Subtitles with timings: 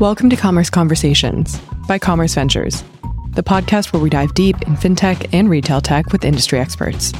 [0.00, 2.82] Welcome to Commerce Conversations by Commerce Ventures,
[3.34, 7.12] the podcast where we dive deep in fintech and retail tech with industry experts.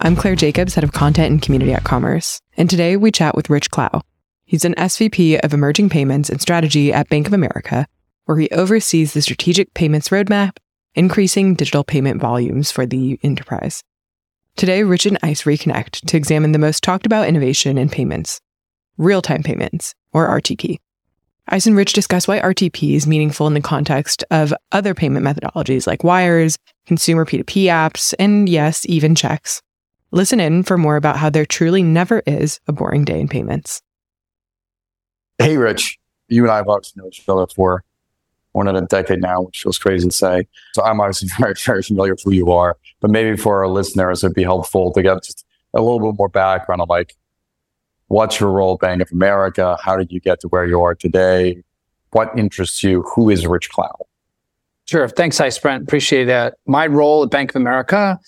[0.00, 3.50] I'm Claire Jacobs, head of content and community at Commerce, and today we chat with
[3.50, 4.00] Rich Clow.
[4.46, 7.86] He's an SVP of Emerging Payments and Strategy at Bank of America,
[8.24, 10.56] where he oversees the strategic payments roadmap,
[10.94, 13.82] increasing digital payment volumes for the enterprise.
[14.56, 18.40] Today, Rich and Ice reconnect to examine the most talked about innovation in payments
[18.98, 20.78] real time payments, or RTP.
[21.48, 25.86] Ice and Rich discuss why RTP is meaningful in the context of other payment methodologies
[25.86, 29.62] like wires, consumer P2P apps, and yes, even checks.
[30.10, 33.80] Listen in for more about how there truly never is a boring day in payments.
[35.38, 35.98] Hey, Rich.
[36.28, 37.84] You and I have obviously known each other for
[38.52, 40.48] more than a decade now, which feels crazy to say.
[40.74, 42.76] So I'm obviously very, very familiar with who you are.
[43.00, 46.28] But maybe for our listeners, it'd be helpful to get just a little bit more
[46.28, 47.14] background on like
[48.08, 49.76] What's your role Bank of America?
[49.82, 51.62] How did you get to where you are today?
[52.12, 53.02] What interests you?
[53.14, 54.06] Who is Rich Clow?
[54.86, 55.08] Sure.
[55.08, 55.82] Thanks, I Brent.
[55.82, 56.54] Appreciate that.
[56.66, 58.18] My role at Bank of America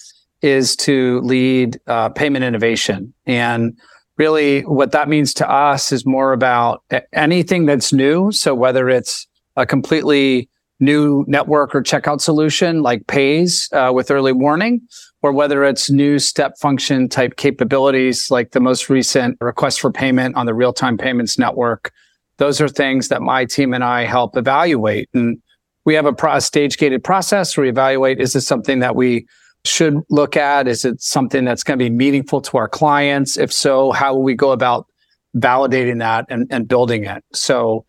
[0.43, 3.15] is to lead uh, payment innovation.
[3.27, 3.79] And
[4.17, 6.83] really, what that means to us is more about
[7.13, 8.33] anything that's new.
[8.33, 9.27] So, whether it's
[9.57, 10.48] a completely
[10.81, 14.81] new network or checkout solution like Paze uh, with early warning,
[15.22, 20.36] or whether it's new step function type capabilities like the most recent request for payment
[20.36, 21.92] on the real time payments network.
[22.36, 25.08] Those are things that my team and I help evaluate.
[25.12, 25.42] And
[25.84, 29.27] we have a, pro- stage gated process where we evaluate is this something that we
[29.64, 30.69] should look at?
[30.69, 33.36] Is it something that's going to be meaningful to our clients?
[33.36, 34.86] If so, how will we go about
[35.36, 37.24] validating that and, and building it?
[37.33, 37.84] So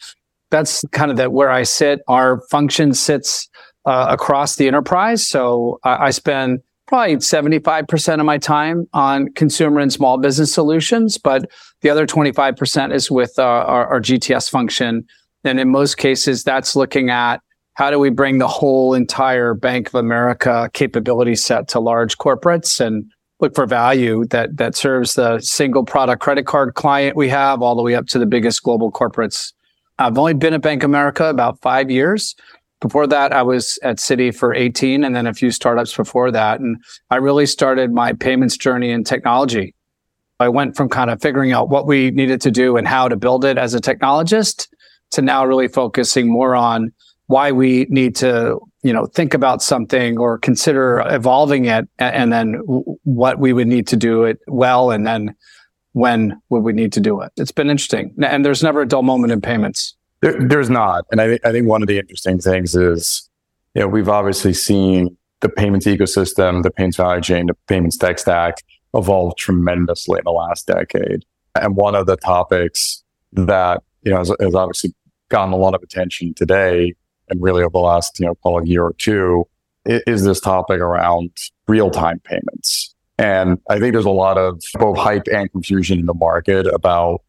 [0.49, 2.01] that's kind of that where I sit.
[2.07, 3.47] Our function sits
[3.85, 5.27] uh, across the enterprise.
[5.27, 11.19] So I, I spend probably 75% of my time on consumer and small business solutions,
[11.19, 11.49] but
[11.81, 15.05] the other 25% is with uh, our, our, GTS function.
[15.43, 17.41] And in most cases, that's looking at
[17.75, 22.83] how do we bring the whole entire Bank of America capability set to large corporates
[22.83, 23.05] and
[23.39, 27.75] look for value that, that serves the single product credit card client we have all
[27.75, 29.53] the way up to the biggest global corporates.
[29.99, 32.35] I've only been at Bank of America about five years.
[32.81, 36.61] Before that, I was at Citi for 18 and then a few startups before that.
[36.61, 39.75] And I really started my payments journey in technology.
[40.39, 43.17] I went from kind of figuring out what we needed to do and how to
[43.17, 44.67] build it as a technologist
[45.11, 46.93] to now really focusing more on
[47.27, 52.53] why we need to, you know, think about something or consider evolving it and then
[53.03, 55.35] what we would need to do it well and then
[55.93, 57.31] when would we need to do it.
[57.35, 58.15] It's been interesting.
[58.23, 59.95] And there's never a dull moment in payments.
[60.21, 63.29] There, there's not, and I, th- I think one of the interesting things is,
[63.73, 68.19] you know, we've obviously seen the payments ecosystem, the payments value chain, the payments tech
[68.19, 68.55] stack
[68.93, 71.23] evolve tremendously in the last decade.
[71.55, 73.03] And one of the topics
[73.33, 74.93] that you know has, has obviously
[75.29, 76.93] gotten a lot of attention today,
[77.29, 79.45] and really over the last you know call it year or two,
[79.85, 81.31] is, is this topic around
[81.67, 82.93] real time payments.
[83.17, 87.21] And I think there's a lot of both hype and confusion in the market about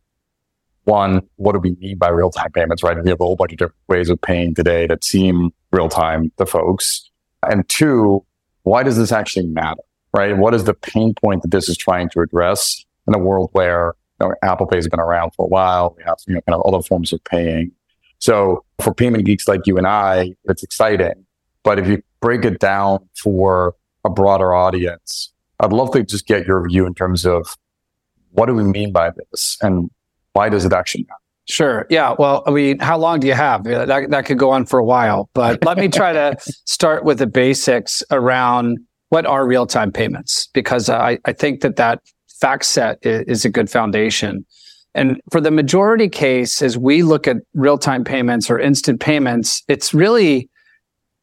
[0.85, 3.03] one, what do we mean by real time payments, right?
[3.03, 6.33] We have a whole bunch of different ways of paying today that seem real time
[6.39, 7.11] to folks.
[7.49, 8.25] And two,
[8.63, 9.83] why does this actually matter,
[10.15, 10.37] right?
[10.37, 13.95] What is the pain point that this is trying to address in a world where
[14.21, 15.95] you know, Apple Pay has been around for a while?
[15.97, 17.73] We have you know, kind of other forms of paying.
[18.19, 21.25] So for payment geeks like you and I, it's exciting.
[21.63, 23.75] But if you break it down for
[24.05, 27.57] a broader audience, I'd love to just get your view in terms of
[28.33, 29.91] what do we mean by this and
[30.33, 31.19] why does it actually matter?
[31.49, 31.87] Sure.
[31.91, 32.15] Yeah.
[32.19, 33.65] Well, I mean, how long do you have?
[33.65, 37.19] That, that could go on for a while, but let me try to start with
[37.19, 42.01] the basics around what are real time payments, because I, I think that that
[42.41, 44.47] fact set is, is a good foundation.
[44.95, 49.63] And for the majority case, as we look at real time payments or instant payments,
[49.69, 50.49] it's really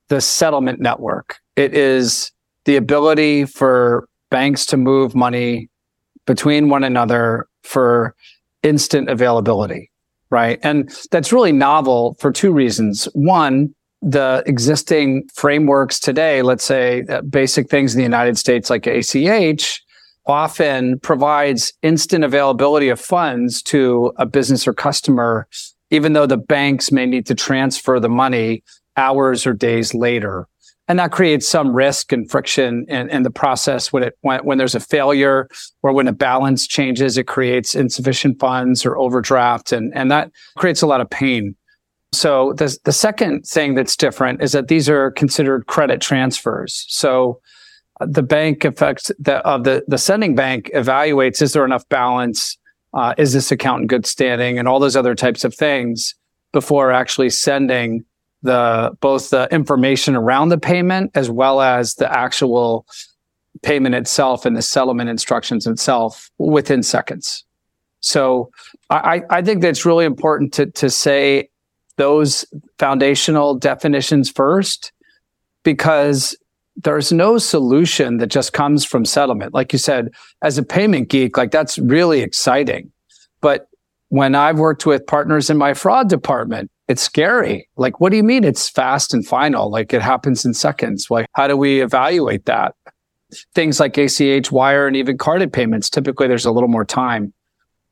[0.10, 1.38] the settlement network.
[1.56, 2.32] It is
[2.66, 5.70] the ability for banks to move money
[6.26, 8.16] between one another for
[8.68, 9.92] instant availability,
[10.30, 10.60] right?
[10.64, 13.06] And that's really novel for two reasons.
[13.14, 18.86] One, the existing frameworks today, let's say uh, basic things in the United States like
[18.86, 19.84] ACH,
[20.28, 25.48] often provides instant availability of funds to a business or customer,
[25.90, 28.64] even though the banks may need to transfer the money
[28.98, 30.48] hours or days later
[30.88, 34.58] and that creates some risk and friction in, in the process when it when, when
[34.58, 35.48] there's a failure
[35.84, 40.82] or when a balance changes it creates insufficient funds or overdraft and and that creates
[40.82, 41.56] a lot of pain.
[42.14, 46.86] So the, the second thing that's different is that these are considered credit transfers.
[46.88, 47.42] So
[48.00, 52.58] uh, the bank affects the of the the sending bank evaluates is there enough balance
[52.94, 56.16] uh, is this account in good standing and all those other types of things
[56.54, 58.06] before actually sending
[58.44, 62.86] the both the information around the payment as well as the actual
[63.64, 67.44] payment itself and the settlement instructions itself within seconds.
[68.00, 68.52] So
[68.90, 71.50] I, I think that's really important to, to say
[71.98, 72.46] those
[72.78, 74.92] foundational definitions first
[75.64, 76.38] because
[76.84, 79.54] there's no solution that just comes from settlement.
[79.54, 80.12] Like you said,
[80.44, 82.92] as a payment geek, like that's really exciting.
[83.42, 83.68] But
[84.10, 87.68] when I've worked with partners in my fraud department, it's scary.
[87.76, 89.70] Like, what do you mean it's fast and final?
[89.70, 91.12] Like it happens in seconds.
[91.12, 92.76] Like, how do we evaluate that?
[93.54, 97.34] Things like ACH, wire, and even carded payments, typically there's a little more time.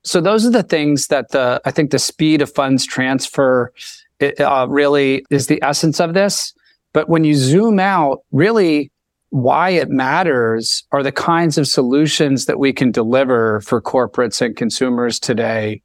[0.03, 3.74] So those are the things that the, I think the speed of funds transfer
[4.19, 6.53] it, uh, really is the essence of this.
[6.94, 8.91] But when you zoom out, really
[9.31, 14.56] why it matters are the kinds of solutions that we can deliver for corporates and
[14.56, 15.81] consumers today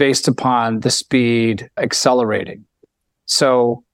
[0.00, 2.64] based upon the speed accelerating.
[3.26, 3.84] So,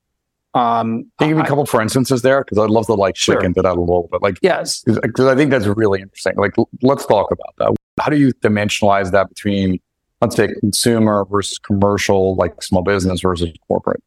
[0.54, 2.44] um, Can you give me a couple for instances there?
[2.44, 3.42] Because I'd love to like Sure.
[3.42, 4.22] into that a little bit.
[4.22, 6.34] Like, yes, because I think that's really interesting.
[6.36, 7.76] Like, let's talk about that.
[8.00, 9.80] How do you dimensionalize that between,
[10.20, 14.00] let's say, consumer versus commercial, like small business versus corporate?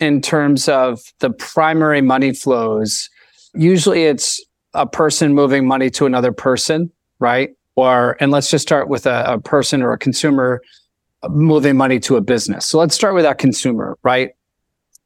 [0.00, 3.08] in terms of the primary money flows,
[3.54, 4.44] usually it's
[4.74, 6.90] a person moving money to another person,
[7.20, 7.50] right?
[7.76, 10.60] Or, and let's just start with a, a person or a consumer
[11.30, 12.66] moving money to a business.
[12.66, 14.30] So let's start with that consumer, right?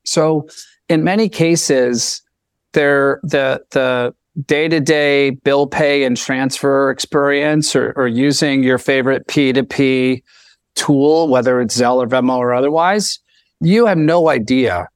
[0.05, 0.49] So
[0.89, 2.23] in many cases,
[2.73, 4.15] they're the, the
[4.47, 10.23] day-to-day bill pay and transfer experience or, or using your favorite P2P
[10.75, 13.19] tool, whether it's Zelle or Venmo or otherwise,
[13.61, 14.89] you have no idea,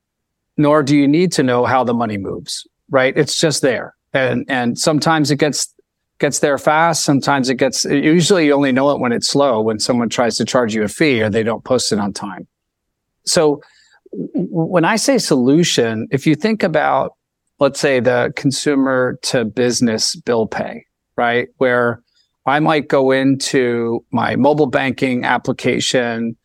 [0.56, 3.16] nor do you need to know how the money moves, right?
[3.16, 3.94] It's just there.
[4.12, 5.74] And, and sometimes it gets,
[6.22, 7.04] gets there fast.
[7.04, 10.46] Sometimes it gets, usually you only know it when it's slow, when someone tries to
[10.46, 12.46] charge you a fee or they don't post it on time.
[13.26, 13.60] So
[14.12, 17.16] when I say solution, if you think about,
[17.58, 20.86] let's say the consumer to business bill pay,
[21.16, 21.48] right?
[21.58, 22.00] Where
[22.46, 26.36] I might go into my mobile banking application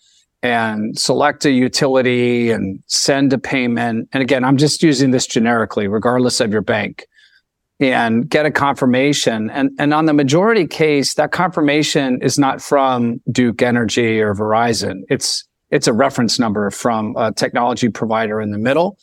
[0.44, 4.10] and select a utility and send a payment.
[4.12, 7.08] And again, I'm just using this generically, regardless of your bank,
[7.80, 9.50] and get a confirmation.
[9.50, 15.02] And, and on the majority case, that confirmation is not from Duke Energy or Verizon.
[15.10, 18.98] It's, it's a reference number from a technology provider in the middle.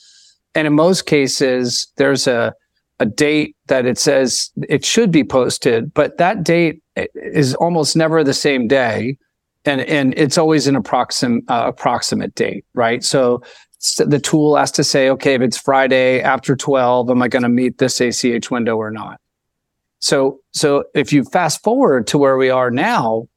[0.54, 2.52] And in most cases, there's a,
[2.98, 8.22] a date that it says it should be posted, but that date is almost never
[8.24, 9.18] the same day
[9.64, 13.02] and and it's always an approximate uh, approximate date, right?
[13.02, 13.42] So,
[13.73, 17.42] so the tool has to say, okay, if it's Friday after twelve, am I going
[17.42, 19.20] to meet this ACH window or not?
[19.98, 23.28] So so if you fast forward to where we are now,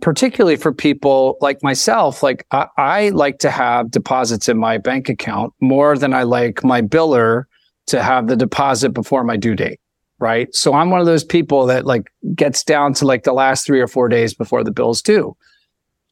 [0.00, 5.08] particularly for people like myself, like I, I like to have deposits in my bank
[5.08, 7.44] account more than I like my biller
[7.86, 9.80] to have the deposit before my due date
[10.18, 10.54] right?
[10.54, 13.80] So I'm one of those people that like gets down to like the last three
[13.80, 15.36] or four days before the bill's due.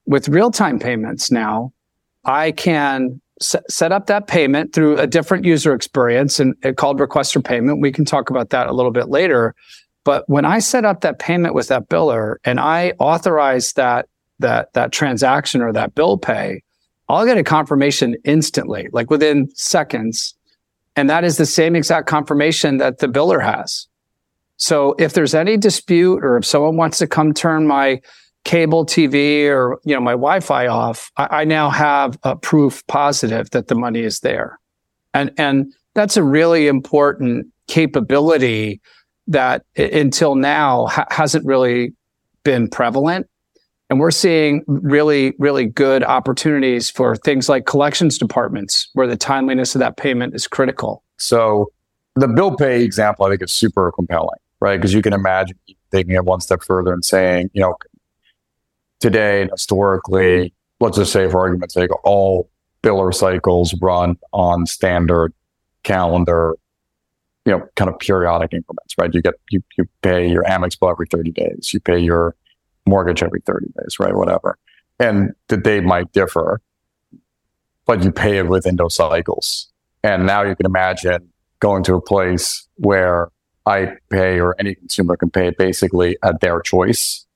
[0.07, 1.73] With real time payments now,
[2.25, 7.37] I can set up that payment through a different user experience and it called request
[7.45, 7.81] payment.
[7.81, 9.55] We can talk about that a little bit later.
[10.05, 14.09] But when I set up that payment with that biller and I authorize that
[14.41, 16.63] that that transaction or that bill pay,
[17.09, 20.35] I'll get a confirmation instantly, like within seconds.
[20.97, 23.89] And that is the same exact confirmation that the biller has.
[24.57, 28.01] So if there's any dispute or if someone wants to come turn my
[28.45, 33.51] cable TV or you know my Wi-Fi off, I, I now have a proof positive
[33.51, 34.59] that the money is there,
[35.13, 38.81] and and that's a really important capability
[39.27, 41.95] that until now ha- hasn't really
[42.45, 43.27] been prevalent.
[43.91, 49.75] And we're seeing really, really good opportunities for things like collections departments where the timeliness
[49.75, 51.03] of that payment is critical.
[51.19, 51.71] So
[52.15, 54.77] the bill pay example, I think is super compelling, right?
[54.77, 55.59] Because you can imagine
[55.93, 57.77] taking it one step further and saying, you know,
[59.01, 62.51] today, and historically, let's just say for argument's sake, all
[62.83, 65.33] biller cycles run on standard
[65.83, 66.57] calendar,
[67.45, 69.13] you know, kind of periodic increments, right?
[69.13, 71.71] You get, you, you pay your Amex bill every 30 days.
[71.73, 72.35] You pay your
[72.87, 74.15] mortgage every 30 days, right?
[74.15, 74.59] Whatever.
[74.99, 76.61] And the date might differ,
[77.87, 79.71] but you pay it within those cycles.
[80.03, 83.31] And now you can imagine going to a place where
[83.67, 87.27] I pay or any consumer can pay basically at their choice.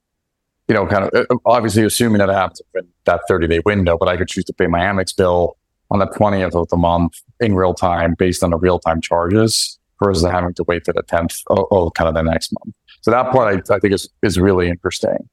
[0.68, 4.08] You know, kind of uh, obviously assuming that happens in that 30 day window, but
[4.08, 5.56] I could choose to pay my Amex bill
[5.90, 9.78] on the 20th of the month in real time based on the real time charges
[10.02, 12.74] versus having to wait to the 10th or, kind of the next month.
[13.00, 15.28] So that part I, I think is, is really interesting.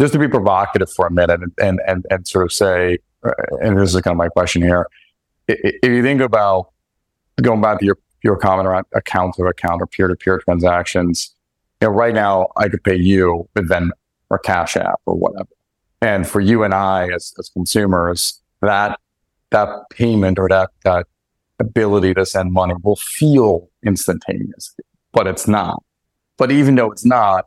[0.00, 2.98] Just to be provocative for a minute and, and, and, and sort of say,
[3.60, 4.86] and this is kind of my question here.
[5.46, 6.70] If you think about
[7.42, 11.34] going back to your, your comment around account to account or peer to peer transactions,
[11.80, 13.90] you know, right now I could pay you with Venmo
[14.30, 15.48] or Cash App or whatever.
[16.00, 18.98] And for you and I as, as consumers, that
[19.50, 21.06] that payment or that that
[21.58, 24.74] ability to send money will feel instantaneous,
[25.12, 25.82] but it's not.
[26.38, 27.46] But even though it's not,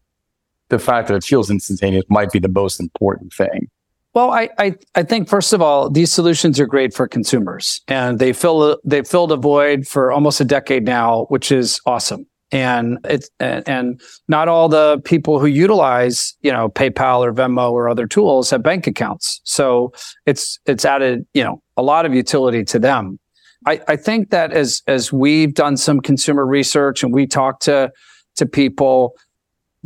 [0.69, 3.69] the fact that it feels instantaneous might be the most important thing.
[4.13, 8.19] Well, I, I, I think first of all, these solutions are great for consumers, and
[8.19, 12.27] they fill they filled a void for almost a decade now, which is awesome.
[12.53, 17.89] And it's and, not all the people who utilize you know PayPal or Venmo or
[17.89, 19.91] other tools have bank accounts, so
[20.27, 23.19] it's it's added you know a lot of utility to them.
[23.65, 27.91] I, I think that as as we've done some consumer research and we talk to
[28.35, 29.15] to people,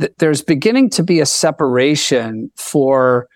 [0.00, 3.28] th- there's beginning to be a separation for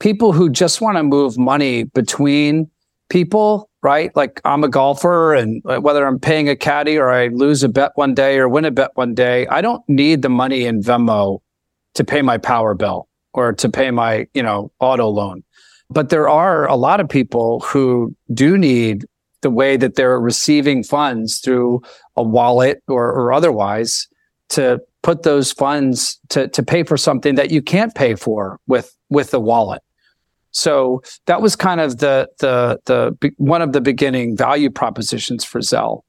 [0.00, 2.70] people who just want to move money between
[3.08, 4.14] people, right?
[4.14, 7.68] Like I'm a golfer and uh, whether I'm paying a caddy or I lose a
[7.68, 10.82] bet one day or win a bet one day, I don't need the money in
[10.82, 11.40] Venmo
[11.94, 15.42] to pay my power bill or to pay my, you know, auto loan.
[15.88, 19.06] But there are a lot of people who do need
[19.40, 21.82] the way that they're receiving funds through
[22.16, 24.06] a wallet or, or otherwise
[24.50, 28.94] to put those funds to, to pay for something that you can't pay for with,
[29.08, 29.82] with the wallet.
[30.52, 35.60] So that was kind of the the the one of the beginning value propositions for
[35.60, 36.02] Zelle,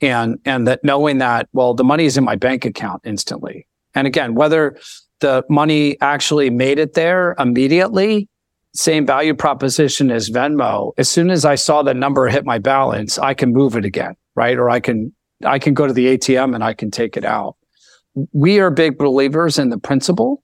[0.00, 4.06] and and that knowing that well the money is in my bank account instantly, and
[4.06, 4.76] again whether
[5.20, 8.28] the money actually made it there immediately,
[8.74, 10.92] same value proposition as Venmo.
[10.98, 14.14] As soon as I saw the number hit my balance, I can move it again,
[14.34, 14.58] right?
[14.58, 15.14] Or I can
[15.44, 17.56] I can go to the ATM and I can take it out.
[18.32, 20.42] We are big believers in the principle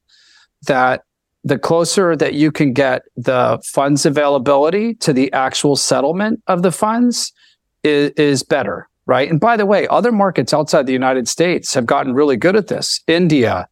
[0.66, 1.02] that
[1.44, 6.70] the closer that you can get the funds availability to the actual settlement of the
[6.70, 7.32] funds
[7.82, 9.28] is, is better, right?
[9.28, 12.68] And by the way, other markets outside the United States have gotten really good at
[12.68, 13.00] this.
[13.06, 13.68] India,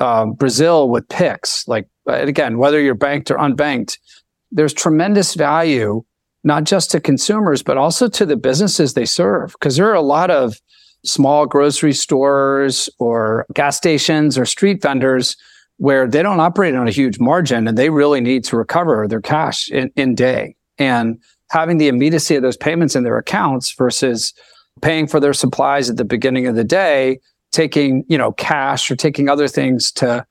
[0.00, 3.98] um, Brazil with PIX, like again, whether you're banked or unbanked,
[4.52, 6.04] there's tremendous value
[6.44, 10.00] not just to consumers but also to the businesses they serve because there are a
[10.00, 10.54] lot of
[11.04, 15.36] small grocery stores or gas stations or street vendors
[15.78, 19.20] where they don't operate on a huge margin and they really need to recover their
[19.20, 20.54] cash in, in day.
[20.76, 21.20] And
[21.50, 24.34] having the immediacy of those payments in their accounts versus
[24.82, 27.20] paying for their supplies at the beginning of the day,
[27.52, 30.26] taking, you know, cash or taking other things to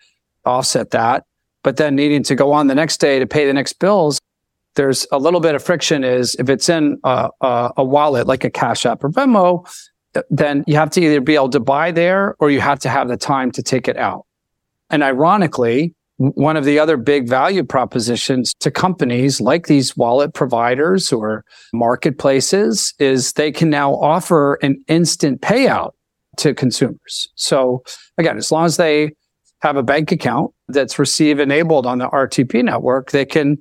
[0.45, 1.25] offset that,
[1.63, 4.19] but then needing to go on the next day to pay the next bills.
[4.75, 8.43] There's a little bit of friction is if it's in a, a, a wallet like
[8.43, 9.67] a Cash App or Venmo,
[10.29, 13.07] then you have to either be able to buy there or you have to have
[13.07, 14.26] the time to take it out.
[14.89, 21.13] And ironically, one of the other big value propositions to companies like these wallet providers
[21.13, 25.91] or marketplaces is they can now offer an instant payout
[26.37, 27.29] to consumers.
[27.35, 27.83] So
[28.17, 29.11] again, as long as they
[29.61, 33.57] have a bank account that's receive enabled on the RTP network, they can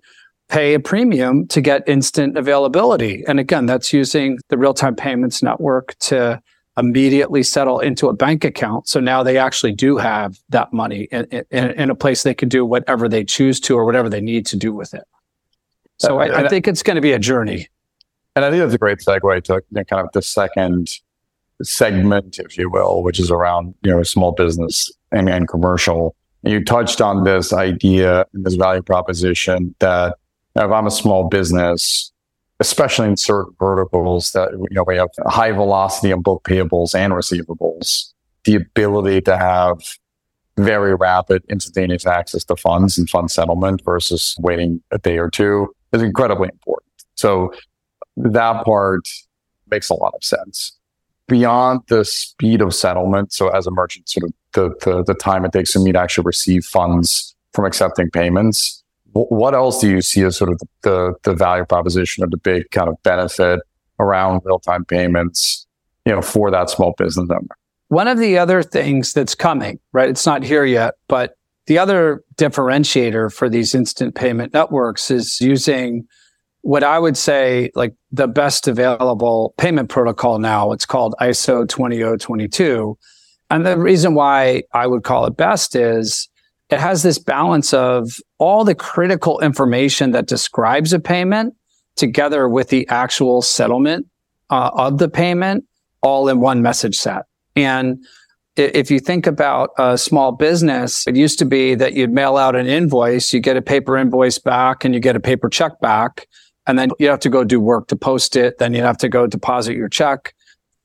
[0.48, 3.24] pay a premium to get instant availability.
[3.26, 6.40] And again, that's using the real time payments network to
[6.78, 8.88] immediately settle into a bank account.
[8.88, 12.48] So now they actually do have that money in, in, in, a place they can
[12.48, 15.04] do whatever they choose to or whatever they need to do with it.
[15.98, 17.68] So uh, I, I think it's going to be a journey.
[18.34, 20.90] And I think that's a great segue to kind of the second
[21.62, 26.14] segment, if you will, which is around, you know, small business and, and commercial.
[26.44, 30.16] And you touched on this idea and this value proposition that
[30.54, 32.12] if I'm a small business,
[32.60, 37.12] especially in certain verticals that, you know, we have high velocity on both payables and
[37.12, 38.12] receivables,
[38.44, 39.78] the ability to have
[40.56, 45.74] very rapid instantaneous access to funds and fund settlement versus waiting a day or two
[45.92, 46.90] is incredibly important.
[47.14, 47.52] So
[48.16, 49.06] that part
[49.70, 50.72] makes a lot of sense.
[51.28, 55.44] Beyond the speed of settlement, so as a merchant, sort of the, the, the time
[55.44, 58.82] it takes for me to actually receive funds from accepting payments,
[59.24, 62.70] what else do you see as sort of the, the value proposition or the big
[62.70, 63.60] kind of benefit
[63.98, 65.66] around real time payments,
[66.04, 67.56] you know, for that small business owner?
[67.88, 70.08] One of the other things that's coming, right?
[70.08, 76.06] It's not here yet, but the other differentiator for these instant payment networks is using
[76.62, 80.72] what I would say like the best available payment protocol now.
[80.72, 82.98] It's called ISO 20022.
[83.50, 86.28] And the reason why I would call it best is
[86.70, 91.54] it has this balance of all the critical information that describes a payment
[91.94, 94.06] together with the actual settlement
[94.50, 95.64] uh, of the payment
[96.02, 97.22] all in one message set.
[97.54, 98.04] And
[98.56, 102.56] if you think about a small business, it used to be that you'd mail out
[102.56, 106.26] an invoice, you get a paper invoice back and you get a paper check back.
[106.66, 108.58] And then you have to go do work to post it.
[108.58, 110.34] Then you have to go deposit your check,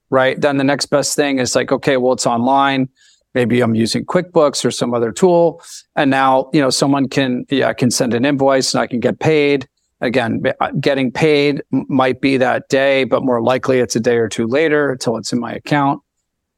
[0.10, 0.40] right?
[0.40, 2.90] Then the next best thing is like, okay, well, it's online.
[3.34, 5.62] Maybe I'm using QuickBooks or some other tool.
[5.96, 9.20] And now, you know, someone can, yeah, can send an invoice and I can get
[9.20, 9.68] paid.
[10.02, 14.28] Again, uh, getting paid might be that day, but more likely it's a day or
[14.28, 16.02] two later until it's in my account.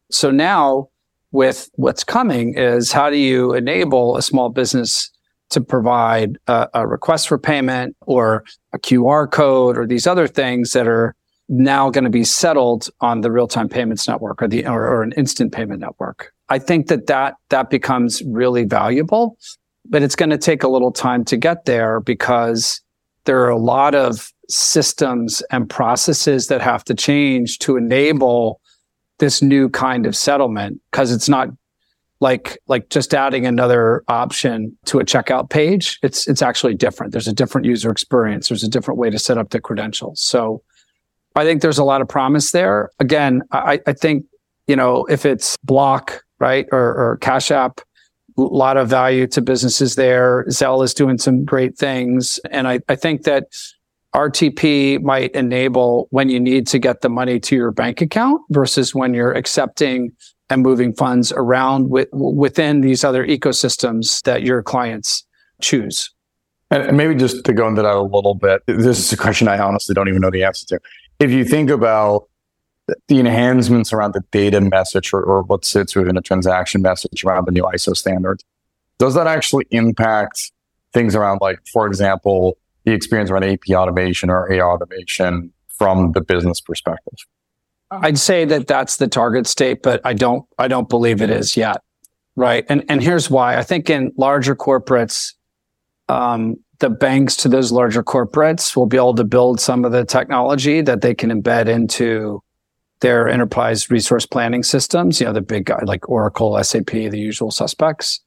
[0.10, 0.90] So now
[1.32, 5.12] with what's coming is how do you enable a small business
[5.50, 10.72] to provide a, a, request for payment or a QR code or these other things
[10.72, 11.16] that are
[11.50, 15.12] now going to be settled on the real-time payments network or the or, or, an
[15.14, 16.33] instant payment network.
[16.50, 19.38] I think that that that becomes really valuable,
[19.86, 22.82] but it's going to take a little time to get there because
[23.26, 28.60] there are a lot of systems and processes that have to change to enable
[29.20, 31.50] this new kind of settlement because it's not
[32.20, 36.00] like like just adding another option to a checkout page.
[36.02, 37.12] It's it's actually different.
[37.12, 38.50] There's a different user experience.
[38.50, 40.22] There's a different way to set up the credentials.
[40.22, 40.64] So
[41.36, 42.90] i think there's a lot of promise there.
[43.00, 44.26] Again i i think
[44.68, 47.80] you know if it's block right or, or cash app
[48.38, 52.80] a lot of value to businesses there zelle is doing some great things and i
[52.90, 53.46] i think that
[54.16, 58.94] RTP might enable when you need to get the money to your bank account versus
[58.94, 60.12] when you're accepting
[60.52, 65.26] and moving funds around with, within these other ecosystems that your clients
[65.62, 66.12] choose.
[66.70, 69.58] And maybe just to go into that a little bit, this is a question I
[69.60, 70.80] honestly don't even know the answer to.
[71.20, 72.30] If you think about
[73.08, 77.46] the enhancements around the data message or, or what sits within a transaction message around
[77.46, 78.44] the new ISO standard,
[78.98, 80.52] does that actually impact
[80.94, 86.22] things around like, for example, the experience around AP automation or AR automation from the
[86.22, 87.14] business perspective?
[87.92, 91.56] I'd say that that's the target state, but I don't I don't believe it is
[91.56, 91.82] yet.
[92.36, 92.66] Right.
[92.68, 93.58] And and here's why.
[93.58, 95.34] I think in larger corporates,
[96.10, 100.06] um, the banks to those larger corporates will be able to build some of the
[100.06, 102.42] technology that they can embed into
[103.04, 107.52] their enterprise resource planning systems, you know, the big guy like Oracle, SAP, the usual
[107.52, 108.22] suspects.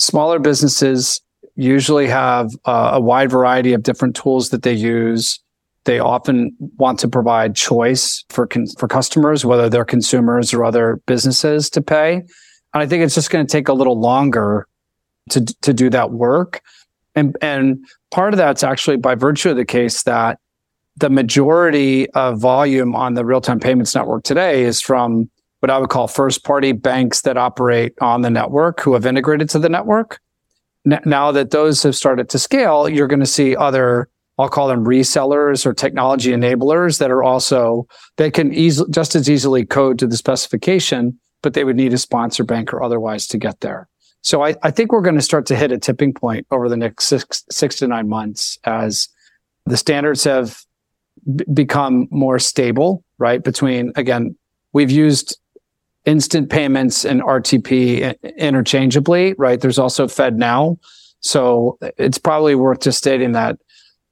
[0.00, 1.20] Smaller businesses
[1.54, 5.38] usually have uh, a wide variety of different tools that they use.
[5.84, 11.00] They often want to provide choice for con- for customers, whether they're consumers or other
[11.06, 12.14] businesses to pay.
[12.14, 14.66] And I think it's just going to take a little longer
[15.30, 16.60] to to do that work.
[17.14, 20.40] And and part of that's actually by virtue of the case that
[20.98, 25.30] the majority of volume on the real-time payments network today is from
[25.60, 29.48] what I would call first party banks that operate on the network who have integrated
[29.50, 30.20] to the network
[31.04, 34.08] now that those have started to scale, you're going to see other,
[34.38, 39.28] I'll call them resellers or technology enablers that are also, they can easily, just as
[39.28, 43.38] easily code to the specification, but they would need a sponsor bank or otherwise to
[43.38, 43.88] get there.
[44.22, 46.76] So I, I think we're going to start to hit a tipping point over the
[46.76, 49.08] next six, six to nine months as
[49.66, 50.62] the standards have
[51.52, 53.42] become more stable, right?
[53.42, 54.36] Between, again,
[54.72, 55.38] we've used
[56.04, 59.60] instant payments and RTP interchangeably, right?
[59.60, 60.78] There's also FedNow.
[61.20, 63.56] So it's probably worth just stating that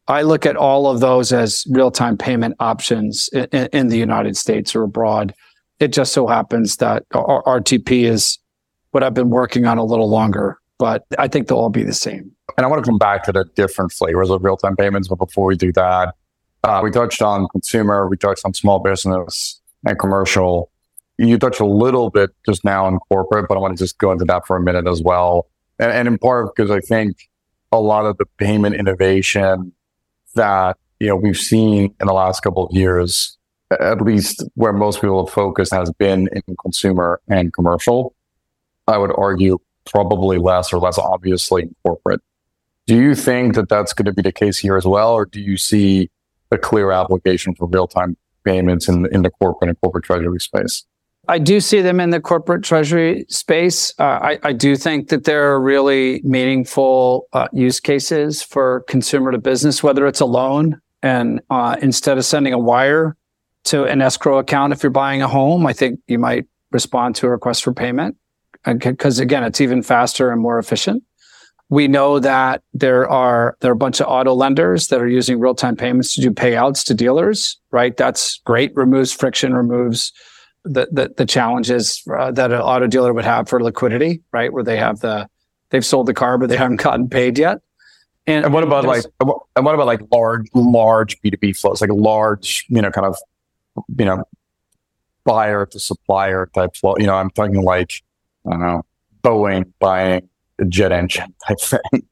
[0.09, 4.37] I look at all of those as real time payment options in, in, the United
[4.37, 5.35] States or abroad.
[5.81, 8.39] It just so happens that RTP is
[8.91, 11.93] what I've been working on a little longer, but I think they'll all be the
[11.93, 12.31] same.
[12.57, 15.09] And I want to come back to the different flavors of real time payments.
[15.09, 16.15] But before we do that,
[16.67, 20.71] uh, we touched on consumer, we touched on small business and commercial
[21.19, 24.13] you touched a little bit just now on corporate, but I want to just go
[24.13, 25.47] into that for a minute as well.
[25.79, 27.29] And, and in part because I think
[27.73, 29.73] a lot of the payment innovation
[30.35, 33.37] that, you know, we've seen in the last couple of years,
[33.81, 38.15] at least where most people have focused has been in consumer and commercial.
[38.87, 39.59] I would argue
[39.91, 42.21] probably less or less obviously in corporate.
[42.87, 45.13] Do you think that that's going to be the case here as well?
[45.15, 46.11] Or do you see
[46.51, 50.85] a clear application for real time payments in, in the corporate and corporate treasury space?
[51.29, 53.93] I do see them in the corporate treasury space.
[53.99, 59.33] Uh, I, I, do think that there are really meaningful uh, use cases for consumer
[59.33, 63.17] to business, whether it's a loan and uh, instead of sending a wire
[63.65, 67.27] to an escrow account, if you're buying a home, I think you might respond to
[67.27, 68.17] a request for payment
[68.65, 71.03] because again, it's even faster and more efficient.
[71.69, 75.41] We know that there are there are a bunch of auto lenders that are using
[75.41, 77.59] real time payments to do payouts to dealers.
[77.71, 78.75] Right, that's great.
[78.77, 80.13] Removes friction, removes
[80.65, 84.53] the the, the challenges uh, that an auto dealer would have for liquidity, right?
[84.53, 85.29] Where they have the
[85.71, 87.61] they've sold the car but they haven't gotten paid yet.
[88.29, 91.81] And, and what about like and what about like large large B two B flows,
[91.81, 93.17] like large you know kind of
[93.97, 94.25] you know
[95.25, 96.95] buyer to supplier type flow?
[96.99, 97.93] You know, I'm talking like
[98.47, 98.85] I don't know
[99.23, 100.29] Boeing buying
[100.69, 102.03] jet engine type thing.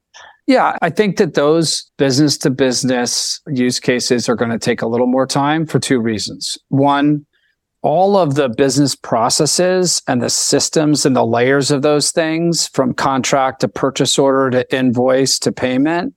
[0.46, 4.86] Yeah, I think that those business to business use cases are going to take a
[4.86, 6.58] little more time for two reasons.
[6.68, 7.24] One,
[7.80, 12.92] all of the business processes and the systems and the layers of those things from
[12.92, 16.14] contract to purchase order to invoice to payment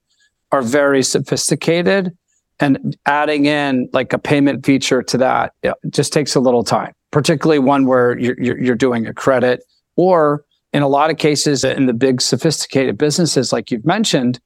[0.52, 2.12] are very sophisticated
[2.60, 5.54] and adding in like a payment feature to that
[5.90, 9.63] just takes a little time particularly one where you're, you're, doing a credit
[9.96, 10.44] or
[10.78, 14.40] in a lot of cases in the big sophisticated businesses like you've mentioned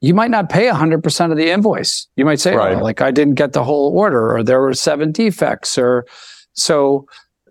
[0.00, 2.76] you might not pay 100% of the invoice you might say oh, right.
[2.78, 6.06] oh, like i didn't get the whole order or there were seven defects or
[6.52, 7.04] so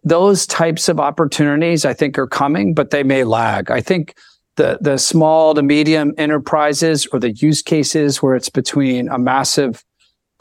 [0.04, 4.16] those types of opportunities i think are coming but they may lag i think
[4.56, 9.84] the the small to medium enterprises or the use cases where it's between a massive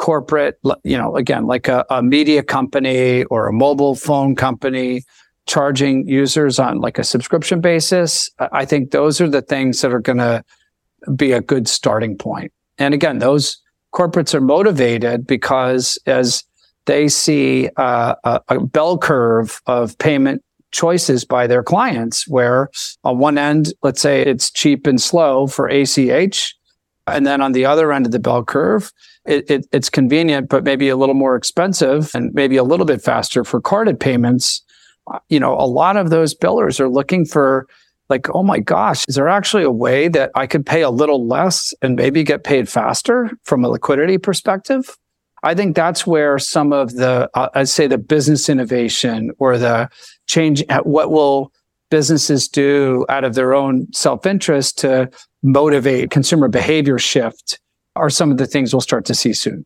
[0.00, 5.02] corporate, you know, again, like a, a media company or a mobile phone company
[5.50, 8.30] charging users on like a subscription basis.
[8.38, 10.44] I think those are the things that are going to
[11.16, 12.52] be a good starting point.
[12.78, 13.60] And again, those
[13.92, 16.44] corporates are motivated because as
[16.84, 22.70] they see uh, a, a, bell curve of payment choices by their clients, where
[23.02, 26.54] on one end, let's say it's cheap and slow for ACH.
[27.08, 28.92] And then on the other end of the bell curve,
[29.26, 33.02] it, it, it's convenient, but maybe a little more expensive and maybe a little bit
[33.02, 34.62] faster for carded payments.
[35.28, 37.66] You know, a lot of those billers are looking for
[38.08, 41.26] like, oh my gosh, is there actually a way that I could pay a little
[41.26, 44.96] less and maybe get paid faster from a liquidity perspective?
[45.42, 49.88] I think that's where some of the, uh, I'd say the business innovation or the
[50.26, 51.52] change at what will
[51.90, 55.10] businesses do out of their own self interest to
[55.42, 57.58] motivate consumer behavior shift
[57.96, 59.64] are some of the things we'll start to see soon.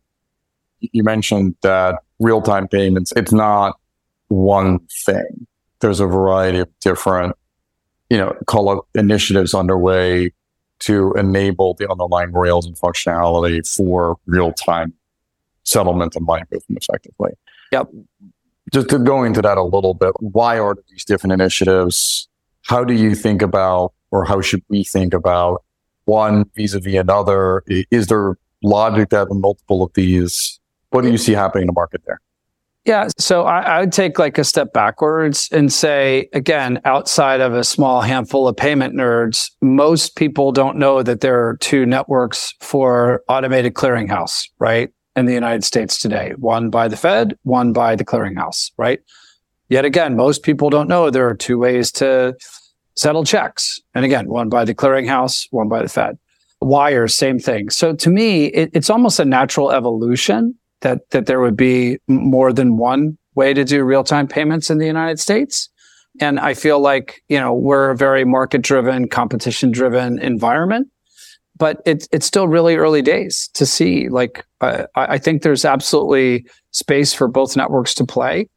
[0.79, 3.77] You mentioned that real time payments, it's not
[4.27, 5.47] one thing.
[5.79, 7.35] There's a variety of different,
[8.09, 10.31] you know, call it initiatives underway
[10.79, 14.93] to enable the underlying rails and functionality for real time
[15.63, 17.31] settlement and money movement effectively.
[17.71, 17.89] Yep.
[18.73, 22.27] Just to go into that a little bit, why are these different initiatives?
[22.63, 25.63] How do you think about, or how should we think about
[26.05, 27.63] one vis-a-vis another?
[27.67, 30.59] Is there logic to having multiple of these?
[30.89, 32.21] What do you see happening in the market there?
[32.85, 37.55] Yeah, so I, I, would take like a step backwards and say, again, outside of
[37.55, 42.53] a small handful of payment nerds, most people don't know that there are two networks
[42.61, 44.91] for automated clearinghouse, right?
[45.15, 48.99] In the United States today, one by the Fed, one by the clearinghouse, right?
[49.67, 52.35] Yet again, most people don't know there are two ways to
[52.95, 53.79] settle checks.
[53.95, 56.19] And again, one by the clearinghouse, one by the Fed.
[56.61, 57.71] Wires, same thing.
[57.71, 62.53] So to me, it, it's almost a natural evolution that that there would be more
[62.53, 65.69] than one way to do real time payments in the United States.
[66.21, 70.87] And I feel like you know we're a very market driven, competition driven environment,
[71.57, 74.09] but it's it's still really early days to see.
[74.09, 78.49] Like uh, I think there's absolutely space for both networks to play.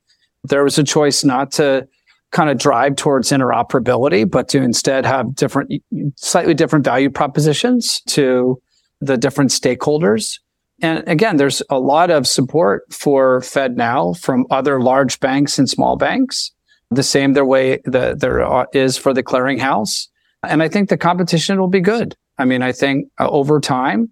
[0.44, 1.88] There was a choice not to
[2.31, 5.72] kind of drive towards interoperability, but to instead have different,
[6.16, 8.61] slightly different value propositions to
[9.00, 10.38] the different stakeholders.
[10.80, 15.96] And again, there's a lot of support for FedNow from other large banks and small
[15.96, 16.52] banks,
[16.90, 20.06] the same their way that there is for the clearinghouse.
[20.42, 22.16] And I think the competition will be good.
[22.38, 24.10] I mean, I think uh, over time,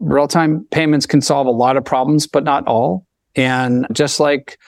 [0.00, 3.06] real time payments can solve a lot of problems, but not all.
[3.36, 4.58] And just like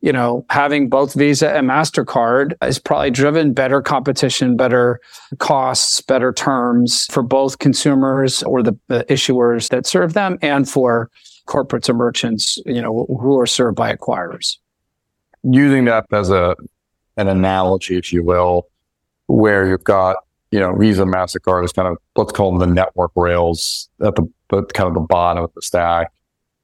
[0.00, 5.00] you know, having both Visa and MasterCard has probably driven better competition, better
[5.38, 11.10] costs, better terms for both consumers or the, the issuers that serve them and for
[11.46, 14.56] corporates or merchants, you know, who are served by acquirers.
[15.42, 16.54] Using that as a
[17.16, 18.68] an analogy, if you will,
[19.26, 20.16] where you've got,
[20.52, 24.30] you know, Visa, MasterCard is kind of let's call them the network rails at the,
[24.50, 26.12] the kind of the bottom of the stack.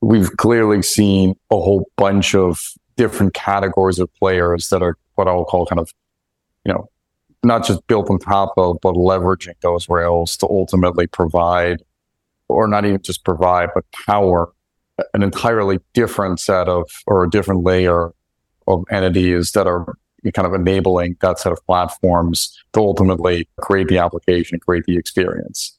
[0.01, 2.61] We've clearly seen a whole bunch of
[2.97, 5.93] different categories of players that are what I'll call kind of,
[6.65, 6.89] you know,
[7.43, 11.83] not just built on top of, but leveraging those rails to ultimately provide,
[12.49, 14.51] or not even just provide, but power
[15.13, 18.13] an entirely different set of, or a different layer
[18.67, 19.99] of entities that are
[20.33, 25.77] kind of enabling that set of platforms to ultimately create the application, create the experience.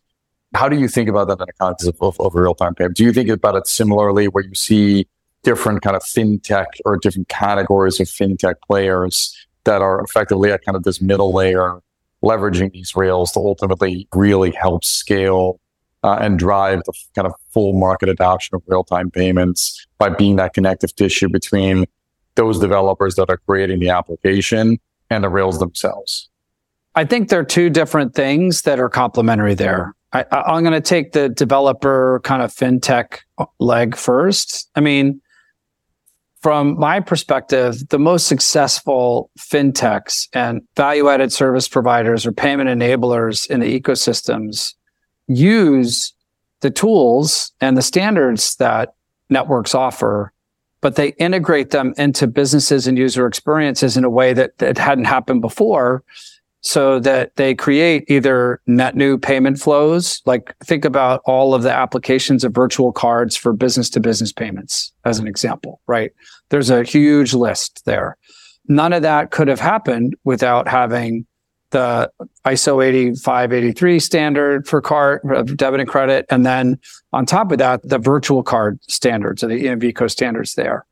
[0.54, 2.96] How do you think about that in the context of, of, of real-time payment?
[2.96, 5.08] Do you think about it similarly where you see
[5.46, 10.76] different kind of fintech or different categories of fintech players that are effectively at kind
[10.76, 11.80] of this middle layer,
[12.24, 15.60] leveraging these rails to ultimately really help scale
[16.04, 20.36] uh, and drive the kind of full market adoption of real time payments by being
[20.36, 21.86] that connective tissue between
[22.36, 24.78] those developers that are creating the application
[25.10, 26.30] and the rails themselves.
[26.96, 29.94] I think there are two different things that are complementary there.
[30.14, 33.20] I, I'm going to take the developer kind of fintech
[33.60, 34.70] leg first.
[34.76, 35.22] I mean,
[36.46, 43.50] from my perspective, the most successful fintechs and value added service providers or payment enablers
[43.50, 44.76] in the ecosystems
[45.28, 46.14] use
[46.60, 48.94] the tools and the standards that
[49.32, 50.32] networks offer,
[50.82, 55.06] but they integrate them into businesses and user experiences in a way that, that hadn't
[55.06, 56.04] happened before
[56.62, 61.72] so that they create either net new payment flows, like think about all of the
[61.72, 66.12] applications of virtual cards for business to business payments as an example, right?
[66.50, 68.18] There's a huge list there.
[68.68, 71.26] None of that could have happened without having
[71.72, 72.10] the
[72.46, 75.22] ISO 8583 standard for card
[75.58, 76.26] debit and credit.
[76.30, 76.80] And then
[77.12, 80.86] on top of that, the virtual card standards or the EMVCo standards there.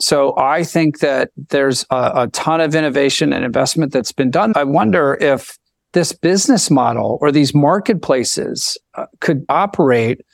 [0.00, 4.52] So I think that there's a, a ton of innovation and investment that's been done.
[4.56, 5.58] I wonder if
[5.92, 10.25] this business model or these marketplaces uh, could operate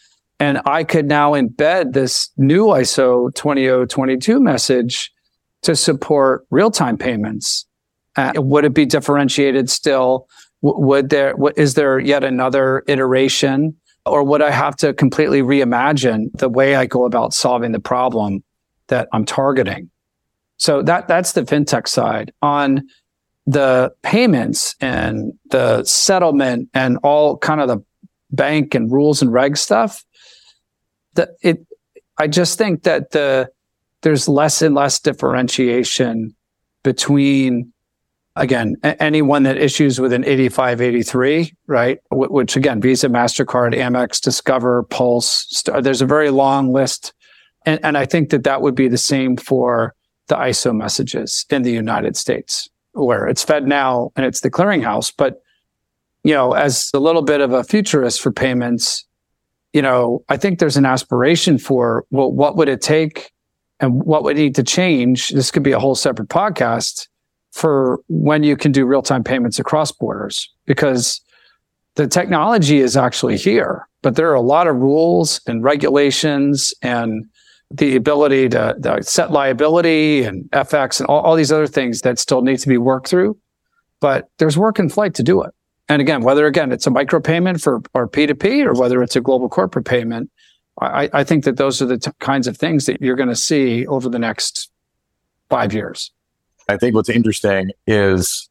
[0.42, 5.12] and I could now embed this new ISO 20022 message
[5.62, 7.64] to support real-time payments.
[8.16, 10.26] Uh, would it be differentiated still?
[10.60, 16.48] Would there, is there yet another iteration or would I have to completely reimagine the
[16.48, 18.42] way I go about solving the problem?
[18.92, 19.90] that I'm targeting.
[20.58, 22.32] So that that's the fintech side.
[22.42, 22.82] On
[23.46, 27.78] the payments and the settlement and all kind of the
[28.30, 30.04] bank and rules and reg stuff,
[31.14, 31.66] that it
[32.18, 33.50] I just think that the
[34.02, 36.34] there's less and less differentiation
[36.82, 37.72] between
[38.36, 45.64] again anyone that issues with an 8583 right which again visa mastercard amex discover pulse
[45.80, 47.12] there's a very long list
[47.64, 49.94] and, and I think that that would be the same for
[50.28, 55.12] the ISO messages in the United States, where it's FedNow and it's the clearinghouse.
[55.16, 55.42] But,
[56.24, 59.06] you know, as a little bit of a futurist for payments,
[59.72, 63.32] you know, I think there's an aspiration for, well, what would it take
[63.80, 65.30] and what would need to change?
[65.30, 67.08] This could be a whole separate podcast
[67.52, 71.20] for when you can do real time payments across borders because
[71.96, 77.24] the technology is actually here, but there are a lot of rules and regulations and
[77.70, 82.18] the ability to, to, set liability and FX and all, all these other things that
[82.18, 83.38] still need to be worked through.
[84.00, 85.52] But there's work in flight to do it.
[85.88, 89.48] And again, whether again it's a micropayment for or P2P or whether it's a global
[89.48, 90.30] corporate payment,
[90.80, 93.36] I, I think that those are the t- kinds of things that you're going to
[93.36, 94.70] see over the next
[95.50, 96.10] five years.
[96.68, 98.48] I think what's interesting is,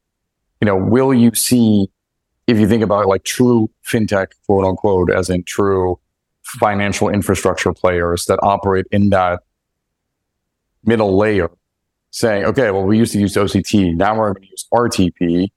[0.59, 1.89] you know, will you see,
[2.47, 5.99] if you think about like true fintech, quote unquote, as in true
[6.43, 9.41] financial infrastructure players that operate in that
[10.83, 11.49] middle layer
[12.11, 13.95] saying, okay, well, we used to use OCT.
[13.95, 15.47] Now we're going to use RTP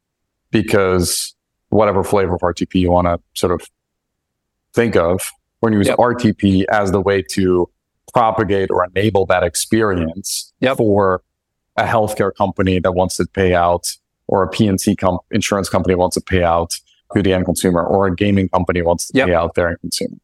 [0.50, 1.33] because
[1.74, 3.66] whatever flavor of RTP you want to sort of
[4.72, 5.98] think of, we're going to use yep.
[5.98, 7.68] RTP as the way to
[8.12, 10.76] propagate or enable that experience yep.
[10.76, 11.22] for
[11.76, 13.88] a healthcare company that wants to pay out
[14.28, 16.74] or a P&C com- insurance company wants to pay out
[17.14, 19.26] to the end consumer or a gaming company wants to yep.
[19.26, 20.16] pay out their end consumer.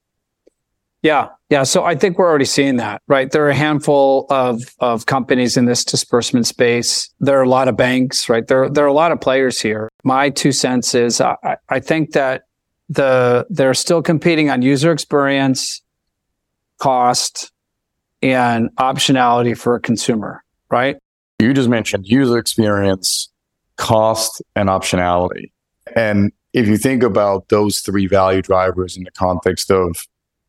[1.02, 1.62] Yeah, yeah.
[1.62, 3.30] So I think we're already seeing that, right?
[3.30, 7.08] There are a handful of of companies in this disbursement space.
[7.20, 8.46] There are a lot of banks, right?
[8.46, 9.88] There there are a lot of players here.
[10.04, 12.42] My two cents is I, I think that
[12.90, 15.80] the they're still competing on user experience,
[16.78, 17.50] cost,
[18.20, 20.98] and optionality for a consumer, right?
[21.38, 23.30] You just mentioned user experience,
[23.76, 25.50] cost, and optionality.
[25.96, 29.96] And if you think about those three value drivers in the context of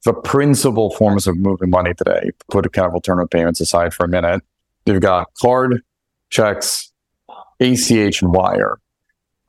[0.06, 4.08] the principal forms of moving money today, put kind of alternative payments aside for a
[4.08, 4.42] minute,
[4.86, 5.82] you've got card,
[6.30, 6.92] checks,
[7.60, 8.80] ACH, and wire.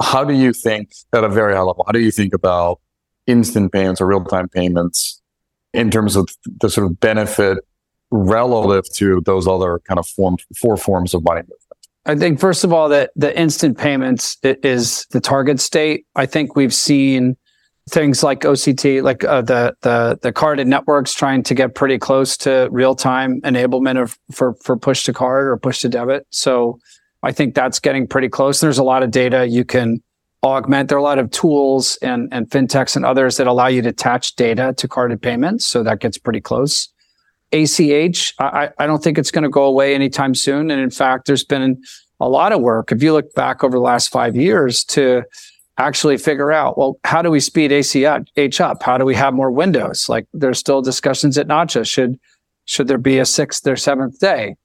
[0.03, 2.81] How do you think, at a very high level, how do you think about
[3.27, 5.23] instant payments or real time payments
[5.73, 6.29] in terms of
[6.61, 7.59] the sort of benefit
[8.11, 11.59] relative to those other kind of form, four forms of money movement?
[12.05, 16.05] I think, first of all, that the instant payments is the target state.
[16.17, 17.37] I think we've seen
[17.91, 22.37] things like OCT, like uh, the the the carded networks, trying to get pretty close
[22.39, 26.27] to real time enablement of for for push to card or push to debit.
[26.31, 26.79] So
[27.23, 28.61] I think that's getting pretty close.
[28.61, 30.03] There's a lot of data you can
[30.45, 30.89] augment.
[30.89, 33.89] There are a lot of tools and and fintechs and others that allow you to
[33.89, 35.67] attach data to carded payments.
[35.67, 36.89] So that gets pretty close.
[37.53, 40.71] ACH, I, I don't think it's going to go away anytime soon.
[40.71, 41.83] And in fact, there's been
[42.19, 42.93] a lot of work.
[42.93, 45.25] If you look back over the last five years to
[45.87, 48.83] actually figure out, well, how do we speed ACH up?
[48.83, 50.09] How do we have more windows?
[50.09, 51.87] Like there's still discussions at Nacha.
[51.87, 52.19] Should,
[52.65, 54.57] should there be a sixth or seventh day?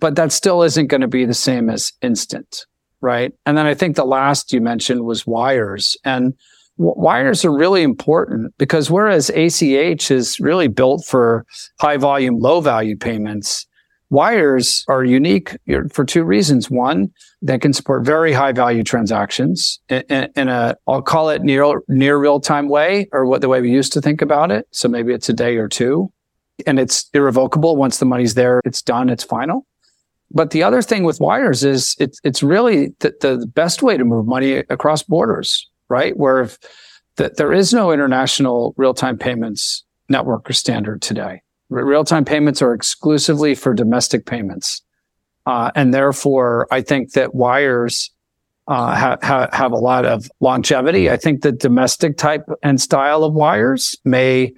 [0.00, 2.66] But that still isn't going to be the same as instant,
[3.00, 3.32] right?
[3.46, 5.96] And then I think the last you mentioned was wires.
[6.04, 6.34] And
[6.76, 11.46] wires are really important because whereas ACH is really built for
[11.78, 13.66] high volume, low value payments,
[14.12, 15.56] wires are unique
[15.90, 16.70] for two reasons.
[16.70, 21.82] One, they can support very high value transactions in, in, a, I'll call it near,
[21.88, 24.68] near real time way or what the way we used to think about it.
[24.70, 26.12] So maybe it's a day or two
[26.66, 27.76] and it's irrevocable.
[27.76, 29.66] Once the money's there, it's done, it's final.
[30.30, 34.04] But the other thing with wires is it's, it's really the, the best way to
[34.04, 36.16] move money across borders right?
[36.16, 36.58] Where if
[37.16, 41.42] that there is no international real-time payments network or standard today.
[41.72, 44.82] Real-time payments are exclusively for domestic payments.
[45.46, 48.10] Uh, and therefore, I think that wires
[48.68, 51.10] uh, ha- ha- have a lot of longevity.
[51.10, 54.52] I think the domestic type and style of wires may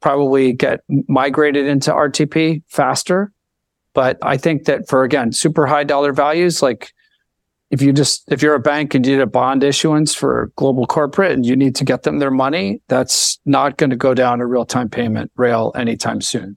[0.00, 3.32] probably get migrated into RTP faster.
[3.92, 6.92] But I think that for, again, super high dollar values, like
[7.70, 10.86] if you just if you're a bank and you did a bond issuance for global
[10.86, 14.40] corporate and you need to get them their money, that's not going to go down
[14.40, 16.56] a real time payment rail anytime soon.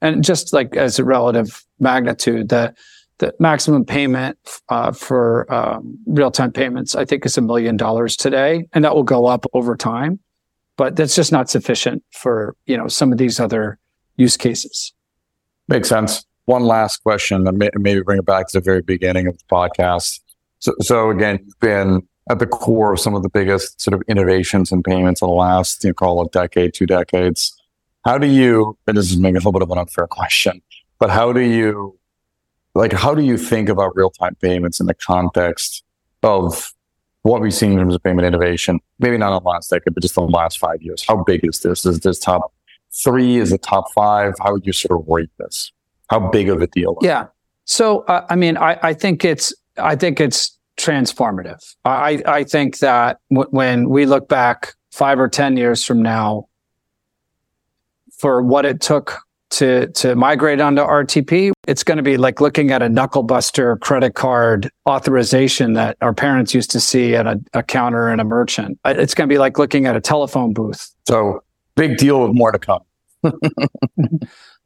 [0.00, 2.74] And just like as a relative magnitude, the
[3.18, 8.16] the maximum payment uh, for um, real time payments, I think, is a million dollars
[8.16, 10.20] today, and that will go up over time.
[10.76, 13.78] But that's just not sufficient for you know some of these other
[14.16, 14.92] use cases.
[15.66, 16.24] Makes sense.
[16.44, 20.20] One last question, and maybe bring it back to the very beginning of the podcast.
[20.60, 24.02] So, so again, you've been at the core of some of the biggest sort of
[24.08, 27.57] innovations in payments in the last, you know, call it decade, two decades.
[28.04, 30.62] How do you, and this is maybe a little bit of an unfair question,
[30.98, 31.98] but how do you,
[32.74, 35.84] like, how do you think about real time payments in the context
[36.22, 36.72] of
[37.22, 38.80] what we've seen in terms of payment innovation?
[38.98, 41.04] Maybe not in the last decade, but just in the last five years.
[41.06, 41.84] How big is this?
[41.84, 42.52] Is this top
[43.02, 43.36] three?
[43.36, 44.34] Is it top five?
[44.40, 45.72] How would you sort of rate this?
[46.08, 46.96] How big of a deal?
[47.02, 47.26] Yeah.
[47.64, 51.76] So, uh, I mean, I, I think it's I think it's transformative.
[51.84, 56.47] I, I think that w- when we look back five or 10 years from now,
[58.18, 62.70] for what it took to, to migrate onto RTP, it's going to be like looking
[62.70, 67.62] at a knucklebuster credit card authorization that our parents used to see at a, a
[67.62, 68.78] counter in a merchant.
[68.84, 70.94] Uh, it's going to be like looking at a telephone booth.
[71.06, 71.42] So
[71.76, 72.82] big deal with more to come.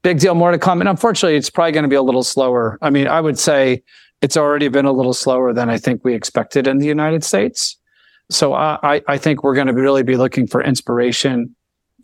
[0.03, 0.81] big deal, more to come.
[0.81, 2.79] And unfortunately, it's probably going to be a little slower.
[2.83, 3.83] I mean, I would say
[4.21, 7.77] it's already been a little slower than I think we expected in the United States.
[8.31, 11.55] So I, I think we're going to really be looking for inspiration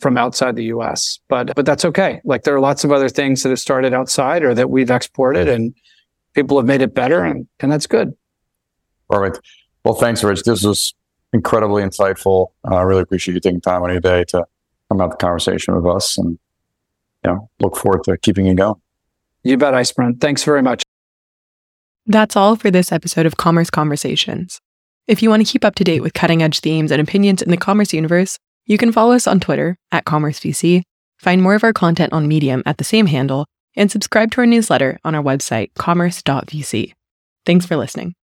[0.01, 1.19] from outside the US.
[1.29, 2.21] But but that's okay.
[2.25, 5.49] Like there are lots of other things that have started outside or that we've exported
[5.49, 5.75] and
[6.35, 8.15] people have made it better and, and that's good.
[9.11, 9.45] Perfect.
[9.85, 10.43] Well, thanks, Rich.
[10.43, 10.95] This was
[11.33, 12.49] incredibly insightful.
[12.69, 14.45] Uh, I really appreciate you taking time on your day to
[14.89, 16.39] come out the conversation with us and
[17.25, 18.81] you know, look forward to keeping it going.
[19.43, 20.21] You bet, Ice Brent.
[20.21, 20.83] Thanks very much.
[22.07, 24.61] That's all for this episode of Commerce Conversations.
[25.07, 27.51] If you want to keep up to date with cutting edge themes and opinions in
[27.51, 30.83] the commerce universe, you can follow us on Twitter at CommerceVC,
[31.19, 34.47] find more of our content on Medium at the same handle, and subscribe to our
[34.47, 36.93] newsletter on our website, commerce.vc.
[37.47, 38.15] Thanks for listening.